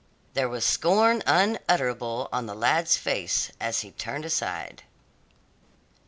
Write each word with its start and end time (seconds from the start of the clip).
There 0.33 0.49
was 0.49 0.65
scorn 0.65 1.21
unutterable 1.27 2.27
on 2.31 2.47
the 2.47 2.55
lad's 2.55 2.97
face 2.97 3.51
as 3.59 3.81
he 3.81 3.91
turned 3.91 4.25
aside. 4.25 4.81